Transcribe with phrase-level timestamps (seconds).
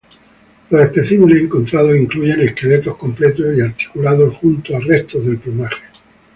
[0.71, 5.83] Los especímenes encontrados incluyen esqueletos completos y articulados junto a restos del plumaje.